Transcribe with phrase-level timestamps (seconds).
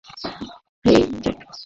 [0.85, 1.39] হেই, Jack!